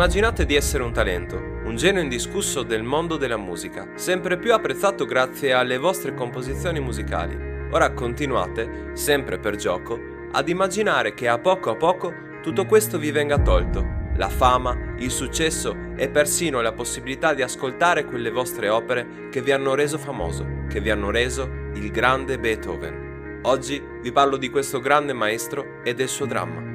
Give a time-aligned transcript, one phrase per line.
[0.00, 5.04] Immaginate di essere un talento, un genio indiscusso del mondo della musica, sempre più apprezzato
[5.04, 7.36] grazie alle vostre composizioni musicali.
[7.70, 10.00] Ora continuate, sempre per gioco,
[10.32, 13.84] ad immaginare che a poco a poco tutto questo vi venga tolto.
[14.16, 19.52] La fama, il successo e persino la possibilità di ascoltare quelle vostre opere che vi
[19.52, 21.42] hanno reso famoso, che vi hanno reso
[21.74, 23.40] il grande Beethoven.
[23.42, 26.69] Oggi vi parlo di questo grande maestro e del suo dramma.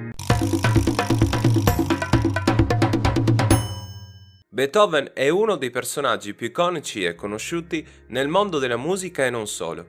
[4.55, 9.47] Beethoven è uno dei personaggi più iconici e conosciuti nel mondo della musica e non
[9.47, 9.85] solo.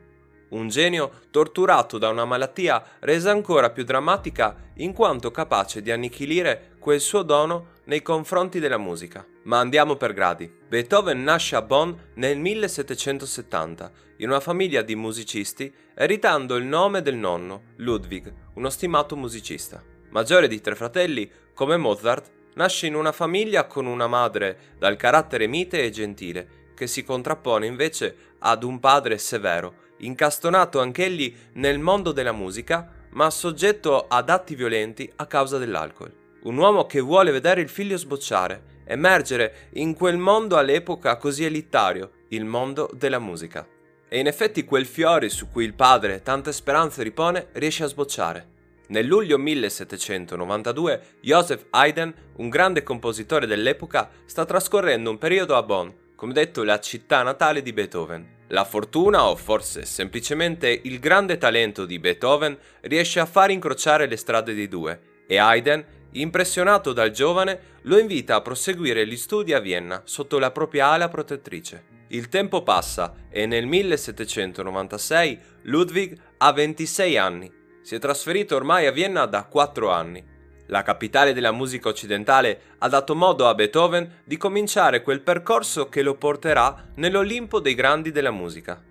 [0.49, 6.73] Un genio torturato da una malattia resa ancora più drammatica in quanto capace di annichilire
[6.81, 9.25] quel suo dono nei confronti della musica.
[9.45, 10.53] Ma andiamo per gradi.
[10.69, 17.15] Beethoven nasce a Bonn nel 1770 in una famiglia di musicisti eritando il nome del
[17.15, 19.81] nonno, Ludwig, uno stimato musicista.
[20.11, 25.47] Maggiore di tre fratelli, come Mozart, nasce in una famiglia con una madre dal carattere
[25.47, 32.13] mite e gentile, che si contrappone invece ad un padre severo, incastonato anch'egli nel mondo
[32.13, 36.13] della musica, ma soggetto ad atti violenti a causa dell'alcol.
[36.43, 42.11] Un uomo che vuole vedere il figlio sbocciare, emergere in quel mondo all'epoca così elitario,
[42.29, 43.67] il mondo della musica.
[44.09, 48.55] E in effetti quel fiore su cui il padre tante speranze ripone riesce a sbocciare.
[48.89, 55.89] Nel luglio 1792 Joseph Haydn, un grande compositore dell'epoca, sta trascorrendo un periodo a Bonn,
[56.15, 58.35] come detto la città natale di Beethoven.
[58.49, 64.17] La fortuna, o forse semplicemente il grande talento di Beethoven, riesce a far incrociare le
[64.17, 69.59] strade dei due e Haydn, impressionato dal giovane, lo invita a proseguire gli studi a
[69.59, 71.95] Vienna sotto la propria ala protettrice.
[72.11, 78.91] Il tempo passa e nel 1796 Ludwig ha 26 anni si è trasferito ormai a
[78.91, 80.21] Vienna da quattro anni.
[80.67, 86.03] La capitale della musica occidentale ha dato modo a Beethoven di cominciare quel percorso che
[86.03, 88.83] lo porterà nell'Olimpo dei grandi della musica.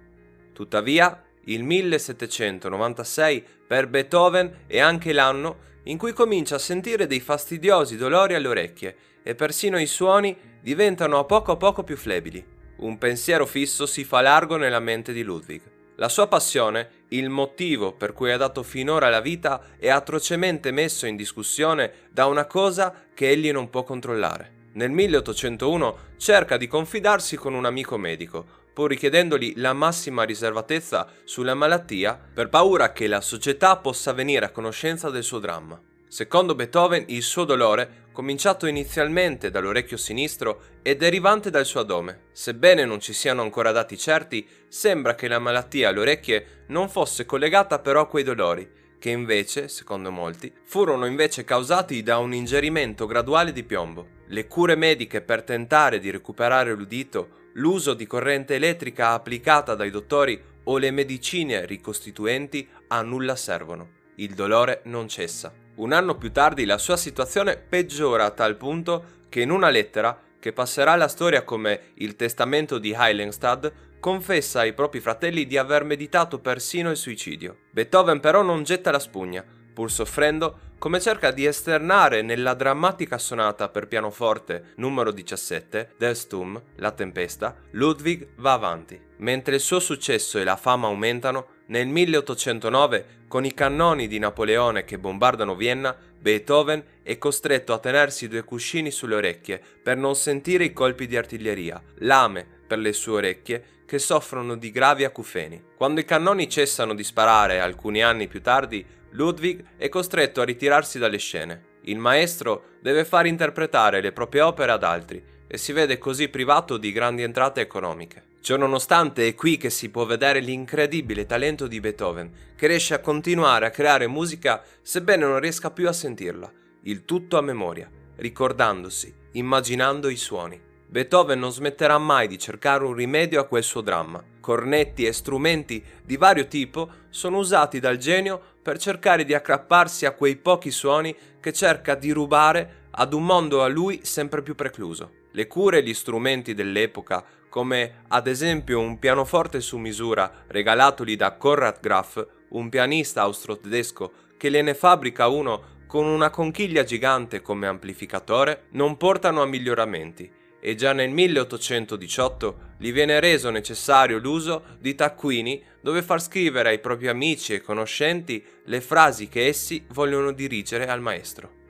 [0.54, 7.98] Tuttavia, il 1796 per Beethoven è anche l'anno in cui comincia a sentire dei fastidiosi
[7.98, 12.42] dolori alle orecchie e persino i suoni diventano a poco a poco più flebili.
[12.78, 15.74] Un pensiero fisso si fa largo nella mente di Ludwig.
[15.98, 21.06] La sua passione, il motivo per cui ha dato finora la vita, è atrocemente messo
[21.06, 24.54] in discussione da una cosa che egli non può controllare.
[24.74, 31.54] Nel 1801 cerca di confidarsi con un amico medico, pur richiedendogli la massima riservatezza sulla
[31.54, 35.80] malattia per paura che la società possa venire a conoscenza del suo dramma.
[36.08, 42.30] Secondo Beethoven il suo dolore cominciato inizialmente dall'orecchio sinistro e derivante dal suo adome.
[42.32, 47.26] Sebbene non ci siano ancora dati certi, sembra che la malattia alle orecchie non fosse
[47.26, 48.68] collegata però a quei dolori,
[48.98, 54.08] che invece, secondo molti, furono invece causati da un ingerimento graduale di piombo.
[54.28, 60.42] Le cure mediche per tentare di recuperare l'udito, l'uso di corrente elettrica applicata dai dottori
[60.64, 63.90] o le medicine ricostituenti a nulla servono.
[64.16, 65.65] Il dolore non cessa.
[65.76, 70.18] Un anno più tardi la sua situazione peggiora a tal punto che in una lettera,
[70.40, 75.84] che passerà alla storia come il testamento di Heilenstad, confessa ai propri fratelli di aver
[75.84, 77.58] meditato persino il suicidio.
[77.72, 79.44] Beethoven però non getta la spugna,
[79.74, 86.62] pur soffrendo, come cerca di esternare nella drammatica sonata per pianoforte numero 17 del Stum,
[86.76, 89.02] La Tempesta, Ludwig va avanti.
[89.18, 94.84] Mentre il suo successo e la fama aumentano, nel 1809, con i cannoni di Napoleone
[94.84, 100.64] che bombardano Vienna, Beethoven è costretto a tenersi due cuscini sulle orecchie per non sentire
[100.64, 105.64] i colpi di artiglieria, lame per le sue orecchie che soffrono di gravi acufeni.
[105.76, 111.00] Quando i cannoni cessano di sparare alcuni anni più tardi, Ludwig è costretto a ritirarsi
[111.00, 111.74] dalle scene.
[111.84, 116.78] Il maestro deve far interpretare le proprie opere ad altri e si vede così privato
[116.78, 118.34] di grandi entrate economiche.
[118.46, 123.66] Ciononostante è qui che si può vedere l'incredibile talento di Beethoven, che riesce a continuare
[123.66, 126.52] a creare musica sebbene non riesca più a sentirla,
[126.84, 130.62] il tutto a memoria, ricordandosi, immaginando i suoni.
[130.86, 134.24] Beethoven non smetterà mai di cercare un rimedio a quel suo dramma.
[134.40, 140.12] Cornetti e strumenti di vario tipo sono usati dal genio per cercare di aggrapparsi a
[140.12, 145.24] quei pochi suoni che cerca di rubare ad un mondo a lui sempre più precluso.
[145.36, 151.34] Le cure e gli strumenti dell'epoca come ad esempio un pianoforte su misura regalatogli da
[151.34, 158.68] Konrad Graf, un pianista austro-tedesco che gliene fabbrica uno con una conchiglia gigante come amplificatore,
[158.72, 165.62] non portano a miglioramenti e già nel 1818 gli viene reso necessario l'uso di taccuini
[165.82, 171.02] dove far scrivere ai propri amici e conoscenti le frasi che essi vogliono dirigere al
[171.02, 171.65] maestro.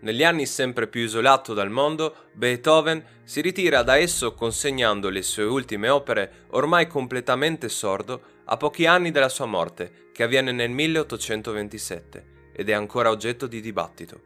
[0.00, 5.42] Negli anni sempre più isolato dal mondo, Beethoven si ritira da esso consegnando le sue
[5.42, 12.36] ultime opere ormai completamente sordo a pochi anni dalla sua morte, che avviene nel 1827
[12.52, 14.20] ed è ancora oggetto di dibattito.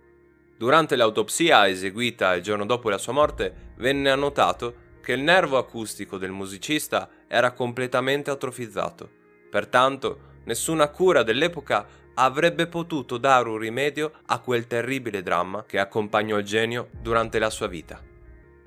[0.56, 6.18] Durante l'autopsia eseguita il giorno dopo la sua morte, venne annotato che il nervo acustico
[6.18, 9.08] del musicista era completamente atrofizzato.
[9.50, 16.38] Pertanto, nessuna cura dell'epoca avrebbe potuto dare un rimedio a quel terribile dramma che accompagnò
[16.38, 18.00] il genio durante la sua vita.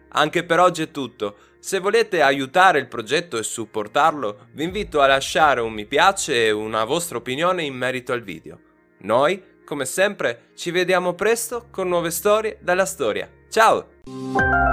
[0.09, 1.35] Anche per oggi è tutto.
[1.59, 6.51] Se volete aiutare il progetto e supportarlo, vi invito a lasciare un mi piace e
[6.51, 8.59] una vostra opinione in merito al video.
[8.99, 13.29] Noi, come sempre, ci vediamo presto con nuove storie dalla storia.
[13.49, 14.64] Ciao!